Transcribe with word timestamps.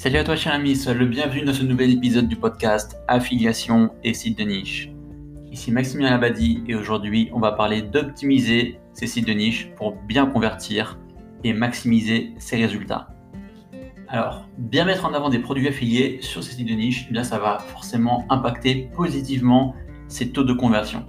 Salut 0.00 0.16
à 0.16 0.24
toi 0.24 0.34
cher 0.34 0.54
ami, 0.54 0.82
le 0.86 1.04
bienvenu 1.04 1.44
dans 1.44 1.52
ce 1.52 1.62
nouvel 1.62 1.90
épisode 1.90 2.26
du 2.26 2.34
podcast 2.34 2.96
Affiliation 3.06 3.90
et 4.02 4.14
sites 4.14 4.38
de 4.38 4.44
niche. 4.44 4.88
Ici 5.52 5.70
Maximilien 5.70 6.08
Labadi 6.08 6.64
et 6.66 6.74
aujourd'hui 6.74 7.28
on 7.34 7.38
va 7.38 7.52
parler 7.52 7.82
d'optimiser 7.82 8.78
ces 8.94 9.06
sites 9.06 9.26
de 9.26 9.34
niche 9.34 9.68
pour 9.76 9.96
bien 9.96 10.24
convertir 10.24 10.98
et 11.44 11.52
maximiser 11.52 12.32
ses 12.38 12.56
résultats. 12.56 13.08
Alors, 14.08 14.48
bien 14.56 14.86
mettre 14.86 15.04
en 15.04 15.12
avant 15.12 15.28
des 15.28 15.38
produits 15.38 15.68
affiliés 15.68 16.16
sur 16.22 16.42
ces 16.42 16.54
sites 16.54 16.68
de 16.68 16.74
niche, 16.76 17.04
eh 17.10 17.12
bien 17.12 17.22
ça 17.22 17.38
va 17.38 17.58
forcément 17.58 18.24
impacter 18.30 18.88
positivement 18.96 19.74
ses 20.08 20.32
taux 20.32 20.44
de 20.44 20.54
conversion. 20.54 21.04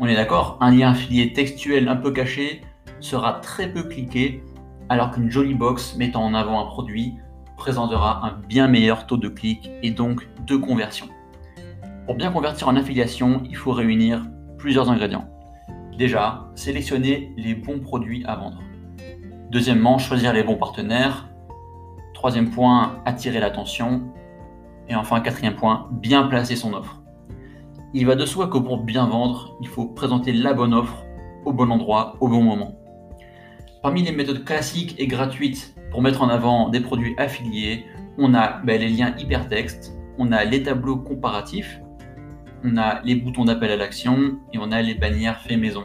On 0.00 0.06
est 0.06 0.16
d'accord, 0.16 0.56
un 0.62 0.74
lien 0.74 0.92
affilié 0.92 1.34
textuel 1.34 1.86
un 1.86 1.96
peu 1.96 2.12
caché 2.12 2.62
sera 2.98 3.40
très 3.40 3.70
peu 3.70 3.82
cliqué 3.82 4.42
alors 4.88 5.10
qu'une 5.10 5.30
jolie 5.30 5.54
box 5.54 5.96
mettant 5.98 6.24
en 6.24 6.32
avant 6.32 6.62
un 6.62 6.66
produit 6.70 7.12
présentera 7.56 8.26
un 8.26 8.32
bien 8.48 8.68
meilleur 8.68 9.06
taux 9.06 9.16
de 9.16 9.28
clic 9.28 9.70
et 9.82 9.90
donc 9.90 10.28
de 10.46 10.56
conversion. 10.56 11.06
Pour 12.06 12.14
bien 12.14 12.30
convertir 12.30 12.68
en 12.68 12.76
affiliation, 12.76 13.42
il 13.48 13.56
faut 13.56 13.72
réunir 13.72 14.24
plusieurs 14.58 14.90
ingrédients. 14.90 15.28
Déjà, 15.98 16.46
sélectionner 16.54 17.32
les 17.36 17.54
bons 17.54 17.80
produits 17.80 18.24
à 18.26 18.36
vendre. 18.36 18.60
Deuxièmement, 19.50 19.98
choisir 19.98 20.32
les 20.32 20.42
bons 20.42 20.56
partenaires. 20.56 21.28
Troisième 22.14 22.50
point, 22.50 23.00
attirer 23.06 23.40
l'attention. 23.40 24.12
Et 24.88 24.94
enfin, 24.94 25.20
quatrième 25.20 25.56
point, 25.56 25.88
bien 25.92 26.24
placer 26.24 26.54
son 26.54 26.74
offre. 26.74 27.02
Il 27.94 28.06
va 28.06 28.14
de 28.14 28.26
soi 28.26 28.48
que 28.48 28.58
pour 28.58 28.78
bien 28.78 29.06
vendre, 29.06 29.56
il 29.60 29.68
faut 29.68 29.86
présenter 29.86 30.32
la 30.32 30.52
bonne 30.52 30.74
offre 30.74 31.04
au 31.44 31.52
bon 31.52 31.70
endroit, 31.70 32.16
au 32.20 32.28
bon 32.28 32.42
moment. 32.42 32.76
Parmi 33.86 34.02
les 34.02 34.10
méthodes 34.10 34.44
classiques 34.44 34.96
et 34.98 35.06
gratuites 35.06 35.76
pour 35.92 36.02
mettre 36.02 36.20
en 36.22 36.28
avant 36.28 36.70
des 36.70 36.80
produits 36.80 37.14
affiliés, 37.18 37.86
on 38.18 38.34
a 38.34 38.60
ben, 38.64 38.80
les 38.80 38.88
liens 38.88 39.14
hypertextes, 39.16 39.96
on 40.18 40.32
a 40.32 40.44
les 40.44 40.64
tableaux 40.64 40.96
comparatifs, 40.96 41.80
on 42.64 42.78
a 42.78 43.00
les 43.04 43.14
boutons 43.14 43.44
d'appel 43.44 43.70
à 43.70 43.76
l'action 43.76 44.40
et 44.52 44.58
on 44.58 44.72
a 44.72 44.82
les 44.82 44.96
bannières 44.96 45.38
fait 45.38 45.56
maison. 45.56 45.84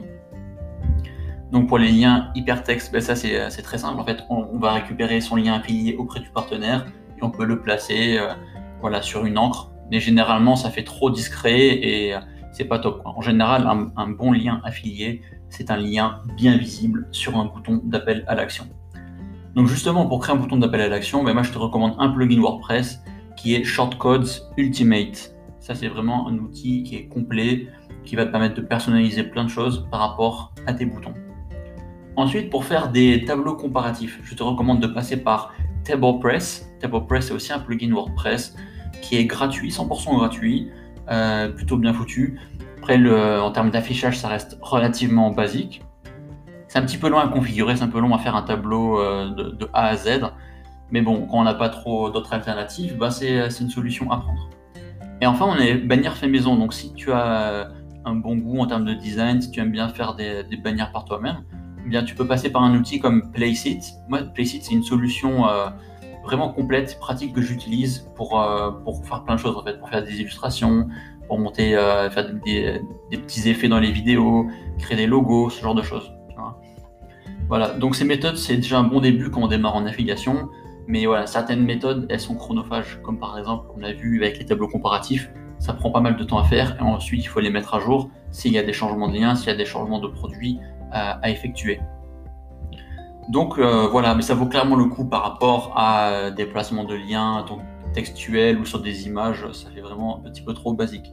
Donc 1.51 1.67
pour 1.67 1.77
les 1.77 1.91
liens 1.91 2.31
hypertextes, 2.33 2.91
ben, 2.91 3.01
ça 3.01 3.15
c'est 3.15 3.61
très 3.61 3.77
simple. 3.77 3.99
En 3.99 4.03
fait, 4.03 4.23
on, 4.31 4.57
va 4.57 4.71
récupérer 4.71 5.21
son 5.21 5.35
lien 5.35 5.53
affilié 5.53 5.95
auprès 5.95 6.21
du 6.21 6.31
partenaire 6.31 6.87
et 7.19 7.23
on 7.23 7.29
peut 7.29 7.45
le 7.45 7.61
placer 7.61 8.17
euh, 8.17 9.01
sur 9.01 9.27
une 9.27 9.37
encre. 9.37 9.69
Mais 9.91 9.99
généralement, 9.99 10.55
ça 10.55 10.71
fait 10.71 10.83
trop 10.83 11.11
discret 11.11 11.67
et 11.67 12.15
c'est 12.51 12.65
pas 12.65 12.79
top. 12.79 13.01
En 13.05 13.21
général, 13.21 13.67
un 13.95 14.07
bon 14.09 14.31
lien 14.31 14.61
affilié, 14.63 15.21
c'est 15.49 15.69
un 15.69 15.77
lien 15.77 16.21
bien 16.37 16.57
visible 16.57 17.07
sur 17.11 17.37
un 17.37 17.45
bouton 17.45 17.81
d'appel 17.83 18.23
à 18.27 18.35
l'action. 18.35 18.65
Donc 19.55 19.67
justement, 19.67 20.05
pour 20.05 20.21
créer 20.21 20.35
un 20.35 20.39
bouton 20.39 20.57
d'appel 20.57 20.79
à 20.81 20.87
l'action, 20.87 21.23
ben 21.23 21.33
moi 21.33 21.43
je 21.43 21.51
te 21.51 21.57
recommande 21.57 21.95
un 21.99 22.09
plugin 22.09 22.39
WordPress 22.39 23.03
qui 23.35 23.55
est 23.55 23.63
Shortcodes 23.63 24.29
Ultimate. 24.57 25.35
Ça 25.59 25.75
c'est 25.75 25.89
vraiment 25.89 26.27
un 26.29 26.37
outil 26.37 26.83
qui 26.83 26.95
est 26.95 27.07
complet, 27.07 27.67
qui 28.05 28.15
va 28.15 28.25
te 28.25 28.31
permettre 28.31 28.55
de 28.55 28.61
personnaliser 28.61 29.23
plein 29.23 29.43
de 29.43 29.49
choses 29.49 29.87
par 29.91 29.99
rapport 29.99 30.53
à 30.67 30.73
tes 30.73 30.85
boutons. 30.85 31.13
Ensuite, 32.15 32.49
pour 32.49 32.65
faire 32.65 32.91
des 32.91 33.25
tableaux 33.25 33.55
comparatifs, 33.55 34.19
je 34.23 34.35
te 34.35 34.43
recommande 34.43 34.79
de 34.81 34.87
passer 34.87 35.17
par 35.17 35.53
TablePress. 35.83 36.69
TablePress 36.79 37.27
c'est 37.27 37.33
aussi 37.33 37.51
un 37.51 37.59
plugin 37.59 37.91
WordPress 37.93 38.55
qui 39.01 39.17
est 39.17 39.25
gratuit, 39.25 39.69
100% 39.69 40.15
gratuit, 40.15 40.69
euh, 41.11 41.49
plutôt 41.49 41.77
bien 41.77 41.93
foutu. 41.93 42.39
Après, 42.77 42.97
le, 42.97 43.41
en 43.41 43.51
termes 43.51 43.69
d'affichage, 43.69 44.17
ça 44.17 44.27
reste 44.27 44.57
relativement 44.61 45.31
basique. 45.31 45.83
C'est 46.67 46.79
un 46.79 46.83
petit 46.83 46.97
peu 46.97 47.09
long 47.09 47.19
à 47.19 47.27
configurer, 47.27 47.75
c'est 47.75 47.83
un 47.83 47.89
peu 47.89 47.99
long 47.99 48.15
à 48.15 48.17
faire 48.17 48.35
un 48.35 48.43
tableau 48.43 48.99
euh, 48.99 49.29
de, 49.29 49.69
A 49.73 49.87
à 49.87 49.95
Z. 49.95 50.21
Mais 50.89 51.01
bon, 51.01 51.27
quand 51.29 51.39
on 51.39 51.43
n'a 51.43 51.53
pas 51.53 51.69
trop 51.69 52.09
d'autres 52.09 52.33
alternatives, 52.33 52.97
bah 52.97 53.11
c'est 53.11 53.47
une 53.59 53.69
solution 53.69 54.11
à 54.11 54.17
prendre. 54.17 54.49
Et 55.21 55.25
enfin, 55.25 55.45
on 55.47 55.57
est 55.57 55.75
bannière 55.75 56.15
fait 56.17 56.27
maison. 56.27 56.55
Donc 56.55 56.73
si 56.73 56.93
tu 56.93 57.11
as 57.11 57.69
un 58.05 58.15
bon 58.15 58.37
goût 58.37 58.59
en 58.59 58.67
termes 58.67 58.85
de 58.85 58.93
design, 58.93 59.41
si 59.41 59.51
tu 59.51 59.59
aimes 59.59 59.71
bien 59.71 59.89
faire 59.89 60.15
des, 60.15 60.43
bannières 60.57 60.91
par 60.91 61.05
toi-même, 61.05 61.43
eh 61.85 61.89
bien 61.89 62.03
tu 62.03 62.15
peux 62.15 62.27
passer 62.27 62.51
par 62.51 62.63
un 62.63 62.75
outil 62.75 62.99
comme 62.99 63.31
Placeit. 63.31 63.79
Moi, 64.09 64.21
Placeit, 64.33 64.61
c'est 64.61 64.73
une 64.73 64.83
solution 64.83 65.47
euh, 65.47 65.67
vraiment 66.23 66.49
complète, 66.49 66.97
pratique 66.99 67.33
que 67.33 67.41
j'utilise 67.41 68.07
pour, 68.15 68.39
euh, 68.39 68.71
pour 68.71 69.05
faire 69.05 69.23
plein 69.23 69.35
de 69.35 69.39
choses 69.39 69.57
en 69.57 69.63
fait, 69.63 69.79
pour 69.79 69.89
faire 69.89 70.03
des 70.03 70.19
illustrations, 70.19 70.87
pour 71.27 71.39
monter, 71.39 71.71
faire 72.11 72.33
des, 72.43 72.81
petits 73.09 73.49
effets 73.49 73.69
dans 73.69 73.79
les 73.79 73.91
vidéos, 73.91 74.47
créer 74.79 74.97
des 74.97 75.07
logos, 75.07 75.49
ce 75.49 75.61
genre 75.61 75.75
de 75.75 75.81
choses. 75.81 76.11
Voilà, 77.51 77.69
donc 77.69 77.97
ces 77.97 78.05
méthodes, 78.05 78.37
c'est 78.37 78.55
déjà 78.55 78.79
un 78.79 78.83
bon 78.83 79.01
début 79.01 79.29
quand 79.29 79.41
on 79.41 79.47
démarre 79.47 79.75
en 79.75 79.85
affiliation, 79.85 80.49
mais 80.87 81.05
voilà, 81.05 81.27
certaines 81.27 81.63
méthodes, 81.65 82.07
elles 82.09 82.21
sont 82.21 82.35
chronophages, 82.35 82.99
comme 83.03 83.19
par 83.19 83.37
exemple, 83.37 83.67
on 83.77 83.83
a 83.83 83.91
vu 83.91 84.23
avec 84.23 84.39
les 84.39 84.45
tableaux 84.45 84.69
comparatifs, 84.69 85.29
ça 85.59 85.73
prend 85.73 85.91
pas 85.91 85.99
mal 85.99 86.15
de 86.15 86.23
temps 86.23 86.39
à 86.39 86.45
faire, 86.45 86.77
et 86.79 86.81
ensuite 86.81 87.21
il 87.23 87.27
faut 87.27 87.39
les 87.39 87.49
mettre 87.49 87.73
à 87.73 87.79
jour 87.79 88.09
s'il 88.31 88.53
y 88.53 88.57
a 88.57 88.63
des 88.63 88.73
changements 88.73 89.09
de 89.09 89.15
liens, 89.17 89.35
s'il 89.35 89.49
y 89.49 89.51
a 89.51 89.55
des 89.55 89.65
changements 89.65 89.99
de 89.99 90.07
produits 90.07 90.59
à, 90.91 91.29
effectuer. 91.29 91.79
Donc 93.31 93.57
euh, 93.57 93.87
voilà, 93.87 94.13
mais 94.13 94.21
ça 94.21 94.35
vaut 94.35 94.45
clairement 94.45 94.75
le 94.75 94.85
coup 94.85 95.05
par 95.05 95.23
rapport 95.23 95.73
à 95.77 96.31
des 96.31 96.45
placements 96.45 96.83
de 96.83 96.95
liens 96.95 97.45
textuels 97.93 98.59
ou 98.59 98.65
sur 98.65 98.81
des 98.81 99.07
images, 99.07 99.45
ça 99.53 99.69
fait 99.73 99.81
vraiment 99.81 100.21
un 100.25 100.29
petit 100.29 100.41
peu 100.41 100.53
trop 100.53 100.73
basique. 100.73 101.11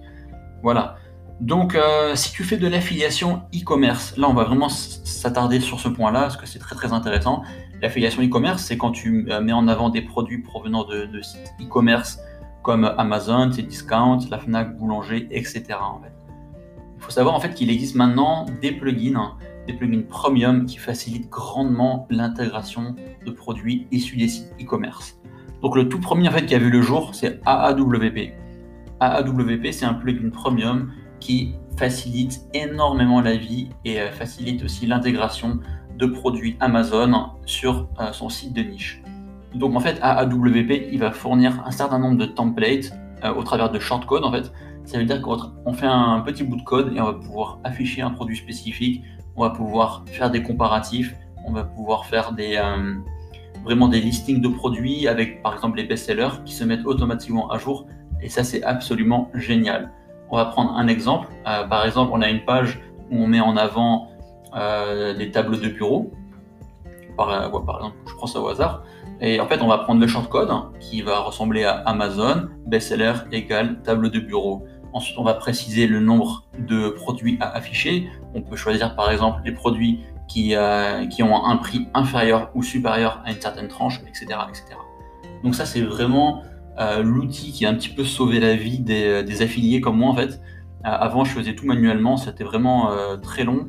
Voilà. 0.62 0.96
Donc, 1.40 1.76
euh, 1.76 2.16
si 2.16 2.32
tu 2.32 2.42
fais 2.42 2.56
de 2.56 2.66
l'affiliation 2.66 3.42
e-commerce, 3.54 4.16
là, 4.16 4.28
on 4.28 4.34
va 4.34 4.42
vraiment 4.42 4.68
s'attarder 4.68 5.60
sur 5.60 5.78
ce 5.78 5.88
point-là, 5.88 6.22
parce 6.22 6.36
que 6.36 6.46
c'est 6.46 6.58
très 6.58 6.74
très 6.74 6.92
intéressant. 6.92 7.42
L'affiliation 7.80 8.22
e-commerce, 8.22 8.64
c'est 8.64 8.76
quand 8.76 8.90
tu 8.90 9.28
euh, 9.30 9.40
mets 9.40 9.52
en 9.52 9.68
avant 9.68 9.88
des 9.88 10.02
produits 10.02 10.42
provenant 10.42 10.84
de, 10.84 11.22
sites 11.22 11.54
e-commerce 11.62 12.18
comme 12.62 12.84
Amazon, 12.98 13.46
Discount, 13.46 14.18
la 14.30 14.38
Fnac, 14.38 14.76
Boulanger, 14.76 15.28
etc. 15.30 15.64
Il 15.70 17.02
faut 17.02 17.12
savoir 17.12 17.36
en 17.36 17.40
fait 17.40 17.54
qu'il 17.54 17.70
existe 17.70 17.94
maintenant 17.94 18.46
des 18.60 18.72
plugins, 18.72 19.36
des 19.68 19.74
plugins 19.74 20.02
premium 20.08 20.66
qui 20.66 20.78
facilitent 20.78 21.28
grandement 21.28 22.06
l'intégration 22.10 22.96
de 23.24 23.30
produits 23.30 23.86
issus 23.92 24.16
des 24.16 24.28
sites 24.28 24.52
e-commerce. 24.60 25.20
Donc 25.62 25.76
le 25.76 25.88
tout 25.88 26.00
premier 26.00 26.28
en 26.28 26.32
fait 26.32 26.46
qui 26.46 26.54
a 26.54 26.58
vu 26.58 26.70
le 26.70 26.82
jour, 26.82 27.14
c'est 27.14 27.40
AAWP. 27.44 28.32
AAWP, 29.00 29.66
c'est 29.70 29.84
un 29.84 29.94
plugin 29.94 30.30
premium 30.30 30.90
qui 31.20 31.54
facilite 31.76 32.40
énormément 32.54 33.20
la 33.20 33.36
vie 33.36 33.68
et 33.84 34.00
euh, 34.00 34.10
facilite 34.10 34.64
aussi 34.64 34.86
l'intégration 34.86 35.60
de 35.96 36.06
produits 36.06 36.56
Amazon 36.60 37.30
sur 37.44 37.88
euh, 38.00 38.12
son 38.12 38.28
site 38.28 38.54
de 38.54 38.62
niche. 38.62 39.02
Donc 39.54 39.76
en 39.76 39.80
fait, 39.80 39.98
AWP, 40.00 40.88
il 40.92 40.98
va 40.98 41.10
fournir 41.10 41.62
un 41.66 41.70
certain 41.70 41.98
nombre 41.98 42.18
de 42.18 42.26
templates 42.26 42.92
euh, 43.24 43.34
au 43.34 43.42
travers 43.42 43.70
de 43.70 43.78
shortcodes. 43.78 44.24
En 44.24 44.32
fait, 44.32 44.52
ça 44.84 44.98
veut 44.98 45.04
dire 45.04 45.20
qu'on 45.20 45.72
fait 45.72 45.86
un 45.86 46.20
petit 46.20 46.44
bout 46.44 46.56
de 46.56 46.62
code 46.62 46.94
et 46.96 47.00
on 47.00 47.04
va 47.04 47.14
pouvoir 47.14 47.58
afficher 47.64 48.00
un 48.00 48.10
produit 48.10 48.36
spécifique, 48.36 49.04
on 49.38 49.42
va 49.42 49.50
pouvoir 49.50 50.04
faire 50.06 50.30
des 50.30 50.42
comparatifs, 50.42 51.14
on 51.46 51.52
va 51.52 51.64
pouvoir 51.64 52.06
faire 52.06 52.32
des 52.32 52.60
vraiment 53.64 53.88
des 53.88 54.00
listings 54.00 54.40
de 54.40 54.48
produits 54.48 55.08
avec 55.08 55.42
par 55.42 55.54
exemple 55.54 55.76
les 55.76 55.84
best-sellers 55.84 56.42
qui 56.44 56.54
se 56.54 56.64
mettent 56.64 56.86
automatiquement 56.86 57.50
à 57.50 57.58
jour. 57.58 57.86
Et 58.22 58.28
ça, 58.28 58.42
c'est 58.44 58.62
absolument 58.62 59.30
génial. 59.34 59.92
On 60.30 60.36
va 60.36 60.46
prendre 60.46 60.72
un 60.72 60.88
exemple. 60.88 61.28
Euh, 61.46 61.64
par 61.64 61.86
exemple, 61.86 62.10
on 62.14 62.20
a 62.20 62.28
une 62.28 62.44
page 62.44 62.80
où 63.10 63.16
on 63.16 63.26
met 63.26 63.40
en 63.40 63.56
avant 63.56 64.08
euh, 64.56 65.14
des 65.14 65.30
tableaux 65.30 65.56
de 65.56 65.68
bureau. 65.68 66.10
Par, 67.16 67.30
euh, 67.30 67.46
exemple, 67.46 67.96
je 68.06 68.14
prends 68.14 68.26
ça 68.26 68.40
au 68.40 68.48
hasard. 68.48 68.82
Et 69.20 69.40
en 69.40 69.46
fait, 69.46 69.60
on 69.62 69.68
va 69.68 69.78
prendre 69.78 70.00
le 70.00 70.06
shortcode 70.06 70.50
qui 70.80 71.02
va 71.02 71.18
ressembler 71.20 71.64
à 71.64 71.72
Amazon, 71.86 72.48
bestseller 72.66 73.14
égale 73.32 73.82
table 73.82 74.10
de 74.10 74.20
bureau. 74.20 74.64
Ensuite, 74.92 75.18
on 75.18 75.24
va 75.24 75.34
préciser 75.34 75.86
le 75.86 76.00
nombre 76.00 76.44
de 76.58 76.88
produits 76.88 77.36
à 77.40 77.50
afficher. 77.50 78.08
On 78.34 78.42
peut 78.42 78.56
choisir 78.56 78.96
par 78.96 79.10
exemple 79.10 79.42
les 79.44 79.52
produits 79.52 80.00
qui, 80.28 80.54
qui 81.10 81.22
ont 81.22 81.44
un 81.46 81.56
prix 81.56 81.88
inférieur 81.94 82.50
ou 82.54 82.62
supérieur 82.62 83.22
à 83.24 83.32
une 83.32 83.40
certaine 83.40 83.68
tranche, 83.68 84.00
etc. 84.06 84.38
etc. 84.48 84.76
Donc 85.42 85.54
ça, 85.54 85.66
c'est 85.66 85.82
vraiment 85.82 86.42
euh, 86.78 87.02
l'outil 87.02 87.52
qui 87.52 87.66
a 87.66 87.70
un 87.70 87.74
petit 87.74 87.88
peu 87.88 88.04
sauvé 88.04 88.38
la 88.38 88.54
vie 88.54 88.78
des, 88.78 89.42
affiliés 89.42 89.80
comme 89.80 89.96
moi 89.96 90.10
en 90.10 90.14
fait. 90.14 90.40
Euh, 90.84 90.90
avant, 90.90 91.24
je 91.24 91.32
faisais 91.32 91.54
tout 91.54 91.66
manuellement, 91.66 92.16
c'était 92.16 92.44
vraiment 92.44 92.92
euh, 92.92 93.16
très 93.16 93.44
long. 93.44 93.66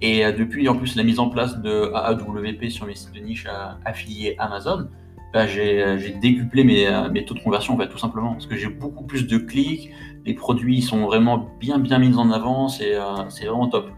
Et 0.00 0.24
depuis 0.32 0.68
en 0.68 0.76
plus 0.76 0.96
la 0.96 1.02
mise 1.02 1.18
en 1.18 1.30
place 1.30 1.62
de 1.62 1.90
AAWP 1.94 2.68
sur 2.68 2.84
mes 2.84 2.94
sites 2.94 3.14
de 3.14 3.20
niche 3.20 3.46
affiliés 3.86 4.34
Amazon, 4.38 4.88
bah, 5.32 5.46
j'ai 5.46 6.18
décuplé 6.20 6.62
mes, 6.62 6.86
mes, 7.10 7.24
taux 7.24 7.32
de 7.32 7.40
conversion 7.40 7.74
en 7.74 7.78
fait, 7.78 7.88
tout 7.88 7.96
simplement. 7.96 8.32
Parce 8.32 8.46
que 8.46 8.56
j'ai 8.56 8.68
beaucoup 8.68 9.04
plus 9.04 9.26
de 9.26 9.38
clics, 9.38 9.92
les 10.24 10.34
produits 10.34 10.82
sont 10.82 11.06
vraiment 11.06 11.48
bien 11.60 11.78
bien 11.78 11.98
mis 11.98 12.14
en 12.14 12.30
avant, 12.30 12.68
c'est 12.68 12.94
vraiment 12.94 13.68
top. 13.68 13.90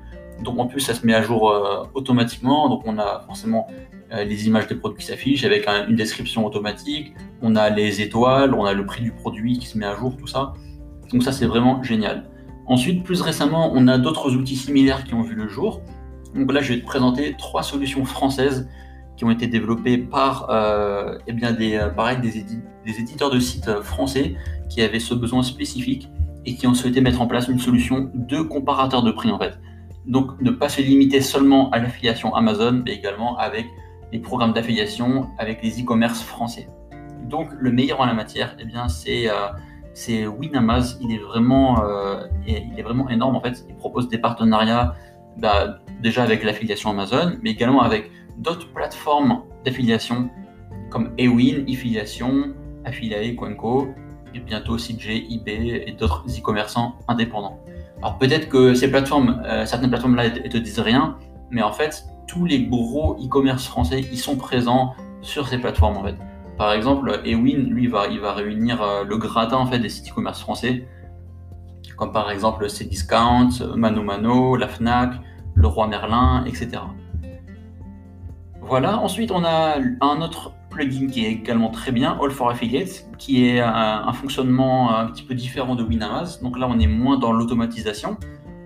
Donc 0.43 0.59
en 0.59 0.67
plus 0.67 0.81
ça 0.81 0.95
se 0.95 1.07
met 1.07 1.15
à 1.15 1.23
jour 1.23 1.53
automatiquement, 1.95 2.69
donc 2.69 2.83
on 2.85 2.99
a 2.99 3.23
forcément 3.27 3.67
euh, 4.13 4.23
les 4.23 4.47
images 4.47 4.69
des 4.69 4.77
produits 4.77 4.99
qui 5.01 5.07
s'affichent 5.07 5.45
avec 5.45 5.67
une 5.67 5.97
description 5.97 6.47
automatique. 6.47 7.13
On 7.43 7.57
a 7.57 7.71
les 7.71 8.01
étoiles, 8.01 8.55
on 8.55 8.65
a 8.65 8.73
le 8.73 8.87
prix 8.87 9.03
du 9.03 9.11
produit 9.11 9.59
qui 9.59 9.67
se 9.67 9.77
met 9.77 9.87
à 9.87 9.97
jour, 9.97 10.17
tout 10.17 10.29
ça. 10.29 10.53
Donc 11.13 11.25
ça, 11.25 11.33
c'est 11.33 11.47
vraiment 11.47 11.83
génial. 11.83 12.31
Ensuite, 12.67 13.03
plus 13.03 13.21
récemment, 13.21 13.73
on 13.75 13.89
a 13.89 13.99
d'autres 13.99 14.35
outils 14.37 14.57
similaires 14.57 15.05
qui 15.05 15.15
ont 15.15 15.23
vu 15.23 15.35
le 15.35 15.49
jour. 15.49 15.83
Donc 16.35 16.53
là, 16.53 16.61
je 16.61 16.75
vais 16.75 16.81
te 16.81 16.87
présenter 16.87 17.35
trois 17.37 17.65
solutions 17.65 18.05
françaises 18.05 18.69
qui 19.17 19.25
ont 19.25 19.31
été 19.31 19.47
développés 19.47 19.99
par 19.99 20.49
eh 21.27 21.33
bien 21.33 21.53
des, 21.53 21.89
pareil, 21.97 22.19
des, 22.19 22.39
éditeurs 23.01 23.31
de 23.31 23.41
sites 23.41 23.71
français 23.83 24.37
qui 24.69 24.83
avaient 24.83 25.01
ce 25.01 25.15
besoin 25.15 25.43
spécifique 25.43 26.09
et 26.45 26.55
qui 26.55 26.67
ont 26.67 26.75
souhaité 26.75 27.01
mettre 27.01 27.21
en 27.21 27.27
place 27.27 27.49
une 27.49 27.59
solution 27.59 28.11
de 28.15 28.41
comparateur 28.41 29.03
de 29.03 29.11
prix 29.11 29.31
en 29.31 29.39
fait. 29.39 29.59
Donc 30.07 30.41
ne 30.41 30.51
pas 30.51 30.69
se 30.69 30.81
limiter 30.81 31.21
seulement 31.21 31.71
à 31.71 31.79
l'affiliation 31.79 32.35
Amazon, 32.35 32.83
mais 32.85 32.93
également 32.93 33.37
avec 33.39 33.67
les 34.13 34.21
programmes 34.21 34.53
d'affiliation 34.53 35.29
avec 35.39 35.63
les 35.63 35.81
e-commerce 35.83 36.23
français. 36.23 36.69
Donc 37.29 37.49
le 37.59 37.73
meilleur 37.73 38.01
en 38.01 38.07
la 38.07 38.15
matière, 38.15 38.55
eh 38.61 38.65
bien 38.65 38.89
c'est 38.89 39.29
c'est 39.97 40.27
Winamaz. 40.27 40.99
Il 41.01 41.11
est 41.11 41.19
vraiment, 41.19 41.83
euh, 41.83 42.27
il 42.47 42.79
est 42.79 42.83
vraiment 42.83 43.09
énorme 43.09 43.35
en 43.35 43.41
fait. 43.41 43.65
Il 43.67 43.75
propose 43.77 44.09
des 44.09 44.19
partenariats 44.19 44.95
bah, 45.39 45.81
déjà 46.03 46.23
avec 46.23 46.45
l'affiliation 46.45 46.91
Amazon, 46.91 47.37
mais 47.43 47.51
également 47.51 47.83
avec 47.83 48.11
d'autres 48.39 48.73
plateformes 48.73 49.43
d'affiliation 49.65 50.31
comme 50.91 51.13
Ewin, 51.19 51.65
Affiliation, 51.69 52.55
Affiliate, 52.85 53.35
Quenco, 53.37 53.89
et 54.35 54.41
bientôt 54.41 54.77
CJ, 54.77 55.27
eBay 55.31 55.85
et 55.87 55.93
d'autres 55.93 56.25
e-commerçants 56.29 56.97
indépendants. 57.09 57.59
Alors 57.99 58.19
peut-être 58.19 58.49
que 58.49 58.75
ces 58.75 58.91
plateformes, 58.91 59.43
euh, 59.47 59.65
certaines 59.65 59.91
plateformes-là, 59.91 60.29
ne 60.29 60.49
te 60.49 60.59
disent 60.59 60.81
rien, 60.81 61.17
mais 61.51 61.63
en 61.63 61.73
fait, 61.73 62.05
tous 62.27 62.45
les 62.45 62.65
gros 62.65 63.17
e-commerce 63.25 63.67
français, 63.67 64.01
ils 64.01 64.19
sont 64.19 64.37
présents 64.37 64.95
sur 65.23 65.49
ces 65.49 65.59
plateformes 65.59 65.97
en 65.97 66.05
fait. 66.05 66.17
Par 66.59 66.73
exemple, 66.73 67.21
Ewin, 67.25 67.65
lui, 67.69 67.87
va, 67.87 68.07
il 68.09 68.21
va 68.21 68.33
réunir 68.33 68.83
euh, 68.83 69.05
le 69.05 69.17
gratin 69.17 69.57
en 69.57 69.67
fait, 69.67 69.79
des 69.79 69.89
sites 69.89 70.11
e-commerce 70.11 70.41
français, 70.41 70.87
comme 71.97 72.13
par 72.13 72.31
exemple 72.31 72.69
Cdiscount, 72.69 73.51
Mano 73.75 74.03
Mano, 74.03 74.57
la 74.57 74.69
Fnac, 74.69 75.15
le 75.55 75.67
Roi 75.67 75.87
Merlin, 75.87 76.45
etc. 76.47 76.83
Voilà, 78.61 78.99
ensuite 78.99 79.31
on 79.31 79.45
a 79.45 79.79
un 80.01 80.21
autre 80.23 80.53
plugin 80.71 81.07
qui 81.07 81.25
est 81.25 81.31
également 81.31 81.71
très 81.71 81.93
bien, 81.93 82.19
All 82.21 82.31
for 82.31 82.51
Affiliates, 82.51 83.07
qui 83.17 83.47
est 83.47 83.61
un, 83.61 84.13
fonctionnement 84.13 84.97
un 84.97 85.07
petit 85.07 85.23
peu 85.23 85.35
différent 85.35 85.75
de 85.75 85.83
Winamaz. 85.83 86.41
Donc 86.43 86.59
là, 86.59 86.69
on 86.69 86.79
est 86.79 86.87
moins 86.87 87.19
dans 87.19 87.33
l'automatisation, 87.33 88.17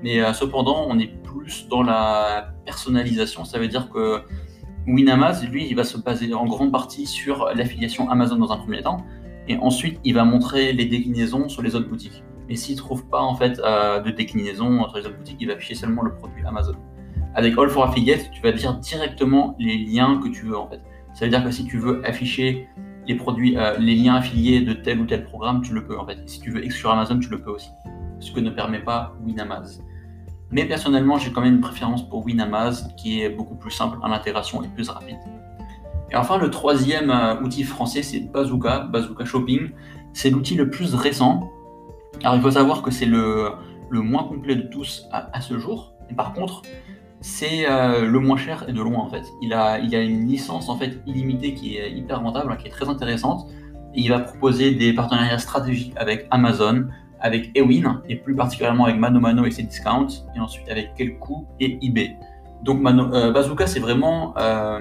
mais 0.03 0.21
euh, 0.21 0.33
cependant, 0.33 0.87
on 0.89 0.99
est 0.99 1.23
plus 1.23 1.69
dans 1.69 1.83
la 1.83 2.53
personnalisation. 2.65 3.45
Ça 3.45 3.59
veut 3.59 3.69
dire 3.69 3.91
que 3.91 4.23
Winamaz, 4.87 5.45
lui, 5.45 5.67
il 5.69 5.77
va 5.77 5.85
se 5.85 5.99
baser 5.99 6.33
en 6.35 6.47
grande 6.47 6.73
partie 6.73 7.07
sur 7.07 7.51
l'affiliation 7.55 8.11
Amazon 8.11 8.37
dans 8.37 8.53
un 8.53 8.57
premier 8.57 8.83
temps, 8.83 9.05
et 9.49 9.57
ensuite 9.59 10.01
il 10.05 10.15
va 10.15 10.25
montrer 10.25 10.73
les 10.73 10.87
déclinaisons 10.87 11.49
sur 11.49 11.63
les 11.63 11.75
autres 11.77 11.89
boutiques. 11.89 12.25
Et 12.51 12.57
s'il 12.57 12.75
ne 12.75 12.81
trouve 12.81 13.07
pas 13.07 13.21
en 13.21 13.35
fait 13.37 13.61
euh, 13.61 14.01
de 14.01 14.11
déclinaison 14.11 14.87
sur 14.89 14.99
les 14.99 15.07
autres 15.07 15.17
boutiques, 15.17 15.39
il 15.41 15.47
va 15.47 15.55
afficher 15.55 15.77
seulement 15.77 16.03
le 16.03 16.13
produit 16.15 16.45
Amazon. 16.45 16.75
Avec 17.35 17.57
All 17.57 17.71
for 17.71 17.85
Affiliate, 17.85 18.31
tu 18.33 18.43
vas 18.43 18.51
dire 18.51 18.75
directement 18.75 19.55
les 19.61 19.79
liens 19.79 20.21
que 20.23 20.29
tu 20.29 20.47
veux 20.47 20.59
en 20.59 20.69
fait. 20.69 20.81
Ça 21.15 21.25
veut 21.25 21.31
dire 21.31 21.45
que 21.45 21.53
si 21.53 21.65
tu 21.65 21.79
veux 21.79 22.05
afficher 22.05 22.69
les 23.07 23.15
produits, 23.15 23.57
euh, 23.57 23.79
les 23.79 23.95
liens 23.95 24.17
affiliés 24.17 24.61
de 24.61 24.73
tel 24.73 25.01
ou 25.01 25.07
tel 25.07 25.25
programme, 25.25 25.63
tu 25.63 25.73
le 25.73 25.85
peux 25.87 25.97
en 25.97 26.05
fait. 26.05 26.19
Si 26.27 26.41
tu 26.41 26.51
veux 26.51 26.65
exclure 26.65 26.91
Amazon, 26.91 27.21
tu 27.21 27.31
le 27.31 27.41
peux 27.41 27.51
aussi. 27.51 27.71
Ce 28.19 28.33
que 28.33 28.41
ne 28.41 28.51
permet 28.51 28.81
pas 28.81 29.15
Winamaz. 29.25 29.81
Mais 30.51 30.65
personnellement, 30.65 31.19
j'ai 31.19 31.31
quand 31.31 31.43
même 31.43 31.55
une 31.55 31.61
préférence 31.61 32.09
pour 32.09 32.27
Winamaz, 32.27 32.89
qui 32.97 33.23
est 33.23 33.31
beaucoup 33.31 33.55
plus 33.55 33.71
simple 33.71 33.99
à 34.03 34.09
l'intégration 34.09 34.63
et 34.65 34.69
plus 34.69 34.91
rapide. 34.91 35.19
Et 36.11 36.17
enfin, 36.17 36.39
le 36.39 36.51
troisième 36.51 37.11
euh, 37.11 37.41
outil 37.41 37.63
français, 37.63 38.03
c'est 38.03 38.21
Bazooka, 38.33 38.81
Bazooka 38.81 39.25
Shopping. 39.25 39.71
C'est 40.13 40.31
l'outil 40.31 40.57
le 40.57 40.69
plus 40.69 40.95
récent. 40.95 41.49
Alors, 42.23 42.37
il 42.37 42.43
faut 42.43 42.51
savoir 42.51 42.83
que 42.83 42.91
c'est 42.91 43.07
le, 43.07 43.51
le 43.91 44.01
moins 44.01 44.25
complet 44.25 44.57
de 44.57 44.63
tous 44.63 45.07
à, 45.13 45.41
ce 45.41 45.59
jour. 45.59 45.93
Par 46.17 46.33
contre, 46.33 46.63
c'est 47.21 47.71
euh, 47.71 48.07
le 48.07 48.19
moins 48.19 48.37
cher 48.37 48.65
et 48.69 48.73
de 48.73 48.81
loin 48.81 48.99
en 48.99 49.09
fait. 49.09 49.25
Il 49.43 49.53
a, 49.53 49.79
il 49.79 49.95
a 49.95 50.01
une 50.01 50.27
licence 50.27 50.69
en 50.69 50.77
fait 50.77 50.99
illimitée 51.07 51.55
qui 51.55 51.77
est 51.77 51.93
hyper 51.93 52.21
rentable, 52.21 52.57
qui 52.57 52.69
est 52.69 52.71
très 52.71 52.89
intéressante. 52.89 53.49
Et 53.95 54.01
il 54.01 54.09
va 54.09 54.21
proposer 54.21 54.73
des 54.73 54.93
partenariats 54.93 55.39
stratégiques 55.39 55.93
avec 55.97 56.27
Amazon, 56.31 56.87
avec 57.21 57.51
Ewin, 57.55 58.03
et 58.09 58.17
plus 58.17 58.35
particulièrement 58.35 58.85
avec 58.85 58.99
Mano 58.99 59.21
Mano 59.21 59.45
et 59.45 59.51
ses 59.51 59.65
discounts, 59.65 60.09
et 60.35 60.41
ensuite 60.41 60.69
avec 60.71 60.95
Kelku 60.95 61.47
et 61.59 61.79
eBay. 61.83 62.17
Donc 62.63 62.81
euh, 62.87 63.33
Bazooka, 63.33 63.67
c'est 63.67 63.81
vraiment 63.81 64.35
euh, 64.39 64.79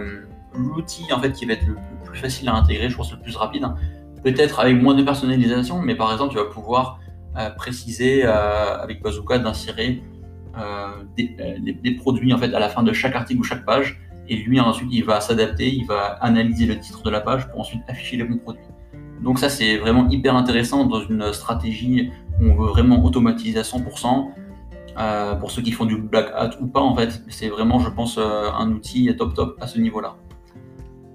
l'outil 0.53 1.11
en 1.11 1.19
fait 1.19 1.31
qui 1.31 1.45
va 1.45 1.53
être 1.53 1.65
le, 1.65 1.77
plus 2.05 2.19
facile 2.19 2.49
à 2.49 2.55
intégrer, 2.55 2.89
je 2.89 2.95
pense 2.95 3.11
le 3.11 3.19
plus 3.19 3.35
rapide. 3.35 3.65
Peut-être 4.23 4.59
avec 4.59 4.81
moins 4.81 4.95
de 4.95 5.03
personnalisation, 5.03 5.79
mais 5.81 5.95
par 5.95 6.11
exemple, 6.11 6.31
tu 6.31 6.37
vas 6.37 6.45
pouvoir 6.45 6.99
préciser 7.57 8.23
avec 8.23 9.01
Bazooka 9.01 9.39
d'insérer 9.39 10.01
des, 11.15 11.35
des, 11.83 11.91
produits 11.95 12.33
en 12.33 12.37
fait 12.37 12.53
à 12.53 12.59
la 12.59 12.69
fin 12.69 12.83
de 12.83 12.91
chaque 12.91 13.15
article 13.15 13.39
ou 13.39 13.43
chaque 13.43 13.65
page, 13.65 13.99
et 14.27 14.35
lui 14.35 14.59
ensuite 14.59 14.89
il 14.91 15.05
va 15.05 15.21
s'adapter, 15.21 15.73
il 15.73 15.85
va 15.85 16.17
analyser 16.21 16.65
le 16.65 16.79
titre 16.79 17.03
de 17.03 17.09
la 17.09 17.21
page 17.21 17.47
pour 17.49 17.59
ensuite 17.59 17.81
afficher 17.87 18.17
les 18.17 18.23
bons 18.23 18.37
produits. 18.37 18.63
Donc 19.23 19.39
ça 19.39 19.49
c'est 19.49 19.77
vraiment 19.77 20.09
hyper 20.09 20.35
intéressant 20.35 20.85
dans 20.85 21.01
une 21.01 21.31
stratégie 21.33 22.11
on 22.41 22.55
veut 22.55 22.69
vraiment 22.69 23.03
automatiser 23.03 23.59
à 23.59 23.63
100%. 23.63 24.31
Euh, 24.97 25.35
pour 25.35 25.51
ceux 25.51 25.61
qui 25.61 25.71
font 25.71 25.85
du 25.85 25.97
black 25.97 26.31
hat 26.35 26.51
ou 26.59 26.67
pas 26.67 26.81
en 26.81 26.95
fait, 26.95 27.21
c'est 27.29 27.47
vraiment 27.47 27.79
je 27.79 27.89
pense 27.89 28.17
euh, 28.17 28.49
un 28.51 28.71
outil 28.71 29.13
top 29.17 29.33
top 29.33 29.57
à 29.61 29.67
ce 29.67 29.79
niveau-là. 29.79 30.15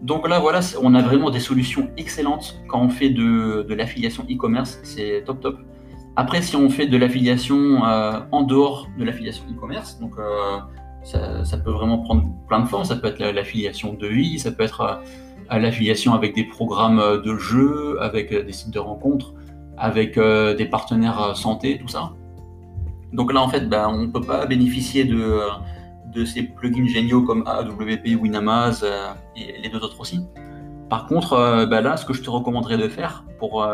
Donc 0.01 0.29
là 0.29 0.39
voilà, 0.39 0.61
on 0.83 0.95
a 0.95 1.03
vraiment 1.03 1.31
des 1.31 1.41
solutions 1.41 1.91
excellentes 1.97 2.63
quand 2.69 2.81
on 2.81 2.89
fait 2.89 3.11
de, 3.11 3.67
l'affiliation 3.75 4.25
e-commerce, 4.31 4.79
c'est 4.85 5.25
top 5.27 5.41
top. 5.41 5.59
Après 6.17 6.43
si 6.43 6.57
on 6.57 6.69
fait 6.71 6.87
de 6.87 6.97
l'affiliation 6.97 7.85
euh, 7.85 8.21
en 8.31 8.43
dehors 8.43 8.89
de 8.99 9.05
l'affiliation 9.05 9.45
e-commerce, 9.51 9.99
donc 9.99 10.15
ça, 11.03 11.59
peut 11.59 11.71
vraiment 11.71 11.99
prendre 11.99 12.25
plein 12.49 12.61
de 12.61 12.67
formes, 12.67 12.85
ça 12.85 12.97
peut 12.97 13.09
être 13.09 13.19
l'affiliation 13.19 13.95
de 13.95 14.07
vie, 14.07 14.39
ça 14.39 14.53
peut 14.53 14.63
être 14.63 15.03
l'affiliation 15.51 16.15
avec 16.15 16.35
des 16.35 16.45
programmes 16.45 17.21
de 17.23 17.37
jeux, 17.37 17.99
avec 18.01 18.33
des 18.33 18.53
sites 18.53 18.73
de 18.73 18.79
rencontres 18.79 19.35
avec 19.77 20.19
euh, 20.19 20.55
des 20.55 20.67
partenaires 20.67 21.21
euh, 21.23 21.35
santé, 21.35 21.79
tout 21.79 21.89
ça. 21.89 22.13
Donc 23.13 23.33
là, 23.33 23.41
en 23.41 23.49
fait, 23.49 23.69
ben, 23.69 23.89
on 23.89 24.03
ne 24.03 24.07
peut 24.07 24.21
pas 24.21 24.47
bénéficier 24.47 25.05
de, 25.05 26.25
ces 26.25 26.45
plugins 26.45 26.87
géniaux 26.87 27.23
comme 27.23 27.45
AWP, 27.47 28.21
Winamaz 28.21 28.83
euh, 28.85 29.13
et 29.37 29.61
les 29.61 29.69
deux 29.69 29.79
autres 29.79 30.01
aussi. 30.01 30.21
Par 30.89 31.07
contre, 31.07 31.67
ben 31.69 31.81
là, 31.81 31.97
ce 31.97 32.05
que 32.05 32.13
je 32.13 32.23
te 32.23 32.31
recommanderais 32.31 32.77
de 32.77 32.89
faire 32.89 33.25
pour, 33.39 33.67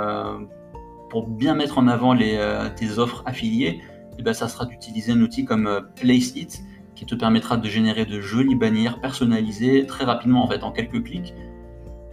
pour 1.11 1.29
bien 1.29 1.55
mettre 1.55 1.79
en 1.79 1.89
avant 1.89 2.15
les, 2.15 2.39
tes 2.77 2.99
offres 2.99 3.23
affiliées, 3.27 3.83
eh 4.19 4.23
ben, 4.23 4.33
ça 4.33 4.49
sera 4.49 4.65
d'utiliser 4.65 5.13
un 5.13 5.21
outil 5.21 5.45
comme 5.45 5.89
Placeit 5.97 6.49
qui 6.95 7.05
te 7.05 7.15
permettra 7.15 7.57
de 7.57 7.69
générer 7.69 8.07
de 8.07 8.21
jolies 8.21 8.55
bannières 8.55 9.01
personnalisées 9.01 9.87
très 9.87 10.05
rapidement, 10.05 10.45
en 10.45 10.49
fait, 10.49 10.63
en 10.63 10.71
quelques 10.71 11.03
clics 11.03 11.35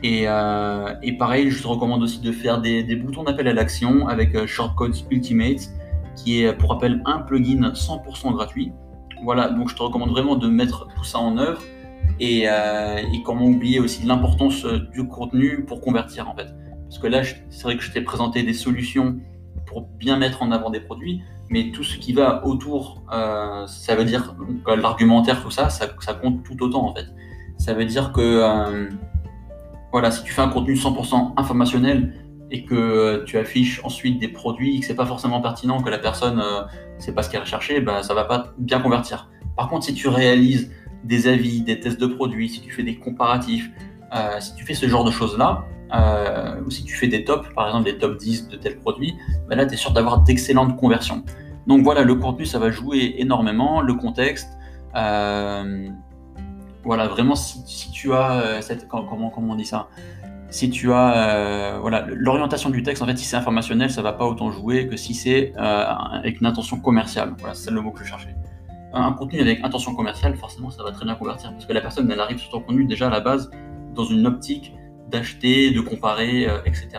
euh, 0.05 0.93
et, 1.01 1.13
pareil, 1.13 1.49
je 1.49 1.61
te 1.61 1.67
recommande 1.67 2.03
aussi 2.03 2.19
de 2.19 2.31
faire 2.31 2.61
des, 2.61 2.83
boutons 2.95 3.23
d'appel 3.23 3.47
à 3.47 3.53
l'action 3.53 4.07
avec 4.07 4.35
euh, 4.35 4.45
Shortcodes 4.45 4.95
Ultimate, 5.09 5.69
qui 6.15 6.43
est 6.43 6.53
pour 6.53 6.71
rappel 6.71 7.01
un 7.05 7.19
plugin 7.19 7.71
100% 7.71 8.33
gratuit. 8.33 8.71
Voilà, 9.23 9.49
donc 9.49 9.69
je 9.69 9.75
te 9.75 9.81
recommande 9.81 10.11
vraiment 10.11 10.35
de 10.35 10.47
mettre 10.47 10.87
tout 10.95 11.03
ça 11.03 11.19
en 11.19 11.37
œuvre. 11.37 11.61
Et, 12.19 12.43
euh, 12.47 12.97
et 13.13 13.21
comment 13.23 13.45
oublier 13.45 13.79
aussi 13.79 14.05
l'importance 14.05 14.65
du 14.65 15.07
contenu 15.07 15.65
pour 15.65 15.81
convertir 15.81 16.29
en 16.29 16.35
fait. 16.35 16.47
Parce 16.89 16.99
que 16.99 17.07
là, 17.07 17.21
c'est 17.23 17.63
vrai 17.63 17.77
que 17.77 17.83
je 17.83 17.91
t'ai 17.91 18.01
présenté 18.01 18.43
des 18.43 18.53
solutions 18.53 19.19
pour 19.65 19.81
bien 19.81 20.17
mettre 20.17 20.41
en 20.41 20.51
avant 20.51 20.69
des 20.69 20.79
produits, 20.79 21.21
mais 21.49 21.71
tout 21.71 21.83
ce 21.83 21.97
qui 21.97 22.13
va 22.13 22.45
autour, 22.45 23.03
ça 23.09 23.95
veut 23.95 24.05
dire 24.05 24.35
l'argumentaire, 24.65 25.43
tout 25.43 25.51
ça, 25.51 25.69
ça, 25.69 25.87
compte 26.13 26.43
tout 26.43 26.61
autant 26.63 26.85
en 26.87 26.95
fait. 26.95 27.07
Ça 27.57 27.73
veut 27.73 27.85
dire 27.85 28.13
que 28.13 28.89
voilà, 29.91 30.11
si 30.11 30.23
tu 30.23 30.31
fais 30.31 30.41
un 30.41 30.49
contenu 30.49 30.75
100% 30.75 31.33
informationnel 31.37 32.13
et 32.51 32.63
que 32.63 33.23
tu 33.25 33.37
affiches 33.37 33.81
ensuite 33.83 34.19
des 34.19 34.27
produits, 34.27 34.79
que 34.79 34.85
c'est 34.85 34.95
pas 34.95 35.05
forcément 35.05 35.41
pertinent, 35.41 35.81
que 35.81 35.89
la 35.89 35.97
personne 35.97 36.39
euh, 36.39 36.61
sait 36.97 37.13
pas 37.13 37.23
ce 37.23 37.29
qu'elle 37.29 37.41
recherchait, 37.41 37.81
ben, 37.81 38.03
ça 38.03 38.13
va 38.13 38.23
pas 38.23 38.53
bien 38.57 38.79
convertir. 38.79 39.29
Par 39.55 39.67
contre, 39.67 39.85
si 39.85 39.93
tu 39.93 40.07
réalises 40.07 40.71
des 41.03 41.27
avis, 41.27 41.61
des 41.61 41.79
tests 41.79 41.99
de 41.99 42.07
produits, 42.07 42.49
si 42.49 42.61
tu 42.61 42.71
fais 42.71 42.83
des 42.83 42.97
comparatifs, 42.97 43.69
euh, 44.15 44.39
si 44.39 44.55
tu 44.55 44.65
fais 44.65 44.73
ce 44.73 44.87
genre 44.87 45.03
de 45.03 45.11
choses-là, 45.11 45.65
euh, 45.93 46.69
si 46.69 46.83
tu 46.83 46.95
fais 46.95 47.07
des 47.07 47.23
tops, 47.23 47.47
par 47.53 47.67
exemple 47.67 47.85
des 47.85 47.97
top 47.97 48.17
10 48.17 48.49
de 48.49 48.57
tel 48.57 48.77
produit, 48.77 49.15
ben 49.49 49.55
là, 49.55 49.65
tu 49.65 49.73
es 49.73 49.77
sûr 49.77 49.91
d'avoir 49.91 50.21
d'excellentes 50.21 50.77
conversions. 50.77 51.23
Donc 51.67 51.83
voilà, 51.83 52.03
le 52.03 52.15
contenu, 52.15 52.45
ça 52.45 52.59
va 52.59 52.71
jouer 52.71 53.15
énormément, 53.17 53.81
le 53.81 53.93
contexte. 53.93 54.49
Euh, 54.95 55.89
voilà, 56.83 57.07
vraiment, 57.07 57.35
si, 57.35 57.91
tu 57.91 58.13
as 58.13 58.31
euh, 58.31 58.61
cette. 58.61 58.87
Comment, 58.87 59.29
comment 59.29 59.53
on 59.53 59.55
dit 59.55 59.65
ça? 59.65 59.87
Si 60.49 60.69
tu 60.69 60.93
as 60.93 61.27
euh, 61.27 61.79
voilà 61.81 62.05
l'orientation 62.07 62.69
du 62.69 62.81
texte 62.81 63.03
en 63.03 63.05
fait 63.05 63.17
si 63.17 63.25
c'est 63.25 63.35
informationnel 63.35 63.91
ça 63.91 64.01
va 64.01 64.13
pas 64.13 64.25
autant 64.25 64.49
jouer 64.49 64.87
que 64.87 64.95
si 64.95 65.13
c'est 65.13 65.53
avec 65.57 66.39
une 66.39 66.47
intention 66.47 66.79
commerciale 66.79 67.33
voilà 67.37 67.53
c'est 67.53 67.69
le 67.69 67.81
mot 67.81 67.91
que 67.91 68.01
je 68.01 68.05
cherchais 68.05 68.33
un, 68.93 69.11
contenu 69.11 69.41
avec 69.41 69.61
intention 69.61 69.93
commerciale 69.93 70.37
forcément 70.37 70.69
ça 70.69 70.83
va 70.83 70.93
très 70.93 71.03
bien 71.03 71.15
convertir 71.15 71.51
parce 71.51 71.65
que 71.65 71.73
la 71.73 71.81
personne 71.81 72.09
elle 72.09 72.21
arrive 72.21 72.37
sur 72.37 72.49
ton 72.49 72.61
contenu 72.61 72.85
déjà 72.85 73.07
à 73.07 73.09
la 73.09 73.19
base 73.19 73.51
dans 73.93 74.05
une 74.05 74.25
optique 74.25 74.71
d'acheter 75.09 75.71
de 75.71 75.81
comparer 75.81 76.47
etc 76.65 76.89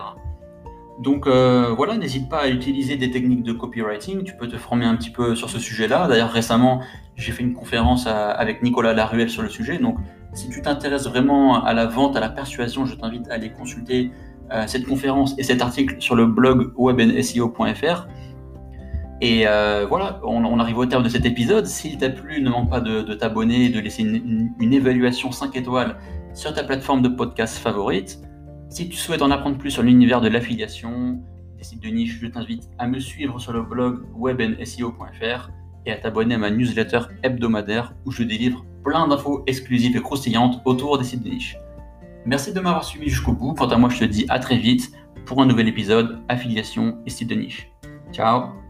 donc 1.01 1.29
voilà 1.29 1.97
n'hésite 1.97 2.29
pas 2.29 2.41
à 2.41 2.49
utiliser 2.49 2.97
des 2.97 3.11
techniques 3.11 3.43
de 3.43 3.53
copywriting 3.53 4.25
tu 4.25 4.35
peux 4.37 4.49
te 4.49 4.57
former 4.57 4.85
un 4.85 4.97
petit 4.97 5.11
peu 5.11 5.35
sur 5.37 5.51
ce 5.51 5.59
sujet 5.59 5.89
là 5.89 6.09
d'ailleurs 6.09 6.31
récemment 6.33 6.81
j'ai 7.19 7.33
fait 7.33 7.43
une 7.43 7.53
conférence 7.53 8.07
avec 8.07 8.63
Nicolas 8.63 8.95
Laruelle 8.95 9.29
sur 9.29 9.43
le 9.43 9.49
sujet, 9.49 9.79
donc 9.79 9.97
Si 10.35 10.49
tu 10.49 10.63
t'intéresses 10.63 11.09
vraiment 11.09 11.65
à 11.65 11.73
la 11.73 11.87
vente, 11.87 12.17
à 12.17 12.21
la 12.21 12.29
persuasion, 12.29 12.87
je 12.87 12.95
t'invite 12.95 13.29
à 13.29 13.35
aller 13.35 13.51
consulter 13.51 14.13
euh, 14.53 14.65
cette 14.69 14.87
conférence 14.87 15.35
et 15.37 15.43
cet 15.43 15.61
article 15.61 15.97
sur 15.99 16.15
le 16.15 16.27
blog 16.27 16.73
webnseo.fr. 16.77 18.07
Et 19.21 19.49
euh, 19.49 19.85
voilà, 19.89 20.21
on, 20.23 20.61
arrive 20.61 20.79
au 20.79 20.87
terme 20.87 21.03
de 21.03 21.09
cet 21.09 21.27
épisode. 21.27 21.67
S'il 21.67 21.99
t'a 21.99 22.11
plu, 22.11 22.41
ne 22.41 22.51
manque 22.51 22.71
pas 22.71 22.81
de, 22.81 23.03
t'abonner 23.15 23.65
et 23.65 23.69
de 23.71 23.81
laisser 23.81 24.05
une, 24.05 24.53
une, 24.61 24.73
évaluation 24.73 25.33
5 25.33 25.57
étoiles 25.57 25.97
sur 26.39 26.55
ta 26.55 26.63
plateforme 26.63 27.03
de 27.03 27.09
podcast 27.09 27.59
favorite. 27.59 28.21
Si 28.71 28.89
tu 28.89 28.97
souhaites 28.97 29.23
en 29.23 29.31
apprendre 29.33 29.59
plus 29.59 29.73
sur 29.73 29.83
l'univers 29.83 30.21
de 30.21 30.29
l'affiliation, 30.29 31.19
des 31.57 31.65
sites 31.65 31.83
de 31.83 31.89
niche, 31.89 32.21
je 32.23 32.29
t'invite 32.29 32.71
à 32.79 32.87
me 32.87 33.01
suivre 33.01 33.41
sur 33.41 33.53
le 33.53 33.63
blog 33.63 34.05
webnseo.fr 34.15 35.51
et 35.85 35.91
à 35.91 35.97
t'abonner 35.97 36.37
à 36.37 36.39
ma 36.39 36.51
newsletter 36.51 37.01
hebdomadaire 37.25 37.93
où 38.07 38.13
je 38.13 38.23
délivre 38.23 38.65
plein 38.85 39.09
d'infos 39.09 39.43
exclusives 39.49 39.97
et 39.97 40.01
croustillantes 40.01 40.63
autour 40.65 40.97
des 40.97 41.05
sites 41.05 41.25
de 41.25 41.31
niche. 41.31 41.57
Merci 42.25 42.53
de 42.53 42.61
m'avoir 42.61 42.85
suivi 42.85 43.09
jusqu'au 43.09 43.33
bout. 43.33 43.55
Quant 43.55 43.69
à 43.69 43.77
moi, 43.77 43.89
je 43.89 43.99
te 43.99 44.05
dis 44.05 44.25
à 44.29 44.39
très 44.39 44.59
vite 44.59 44.93
pour 45.27 45.43
un 45.43 45.47
nouvel 45.47 45.67
épisode 45.67 46.21
affiliation 46.29 46.99
et 47.05 47.11
sites 47.11 47.31
de 47.31 47.35
niche. 47.35 47.69
Ciao 48.13 48.68